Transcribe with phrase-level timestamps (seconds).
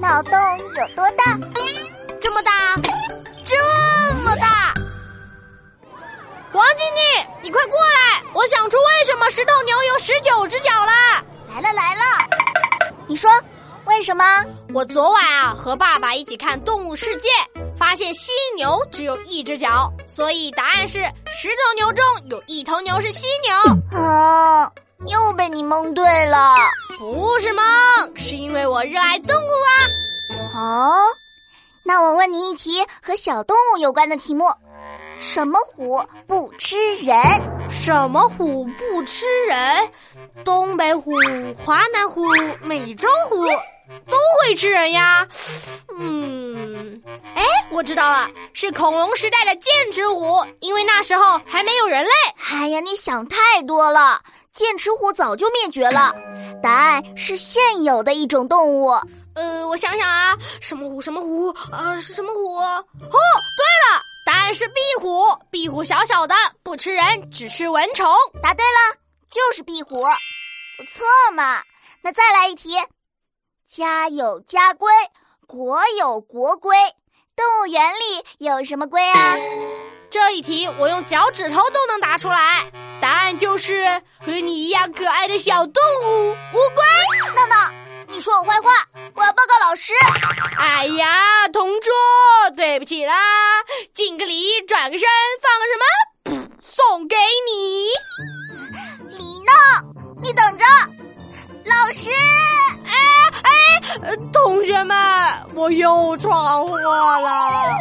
[0.00, 0.32] 脑洞
[0.76, 1.38] 有多大？
[2.20, 2.52] 这么大，
[3.44, 4.74] 这么大！
[6.52, 8.22] 王静静，你快过来！
[8.32, 10.92] 我想出为什么十头牛有十九只脚了。
[11.48, 12.02] 来了来了，
[13.06, 13.30] 你说
[13.84, 14.44] 为什么？
[14.74, 17.28] 我昨晚啊和爸爸一起看《动物世界》，
[17.78, 21.00] 发现犀牛只有一只脚，所以答案是
[21.32, 23.98] 十头牛中有一头牛是犀牛。
[23.98, 24.70] 啊，
[25.06, 26.56] 又被你蒙对了。
[26.98, 27.64] 不是蒙，
[28.14, 29.72] 是因为我热爱动物啊。
[30.54, 31.16] 哦，
[31.82, 34.44] 那我问你一题和小动物有关的题目：
[35.18, 37.16] 什么虎不吃人？
[37.70, 39.90] 什么虎不吃人？
[40.44, 41.12] 东北虎、
[41.58, 42.22] 华南虎、
[42.62, 43.44] 美洲虎
[44.08, 45.26] 都会吃人呀。
[45.98, 47.02] 嗯，
[47.34, 52.10] 哎，我知道了，是恐龙时代的剑齿虎，因为那时候还没有人类。
[52.50, 54.20] 哎呀，你想太多了，
[54.58, 56.12] 剑齿虎早就灭绝了。
[56.60, 58.88] 答案是现有的一种动物。
[59.36, 61.00] 呃，我想想啊，什么虎？
[61.00, 61.46] 什么虎？
[61.70, 62.56] 呃，是什么虎？
[62.56, 65.24] 哦，对了，答案是壁虎。
[65.48, 68.04] 壁虎小小的，不吃人，只吃蚊虫。
[68.42, 68.98] 答对了，
[69.30, 70.02] 就是壁虎。
[70.02, 71.62] 不错嘛，
[72.02, 72.74] 那再来一题。
[73.70, 74.90] 家有家规，
[75.46, 76.76] 国有国规，
[77.36, 79.36] 动物园里有什么规啊？
[80.10, 83.84] 这一题我用脚趾头都能答出来，答案就是
[84.18, 86.34] 和你一样可爱的小动物乌
[86.74, 87.34] 龟。
[87.34, 87.72] 闹闹，
[88.08, 88.70] 你说我坏话，
[89.14, 89.92] 我要报告老师。
[90.58, 91.92] 哎呀，同桌，
[92.56, 93.14] 对不起啦，
[93.94, 95.08] 敬个礼，转个身，
[95.42, 96.48] 放个什么？
[96.62, 97.16] 送给
[97.50, 97.88] 你。
[99.16, 99.52] 李闹。
[100.20, 100.64] 你等着，
[101.64, 102.10] 老师！
[102.84, 102.92] 哎
[103.44, 104.96] 哎，同学们，
[105.54, 107.78] 我又闯祸了。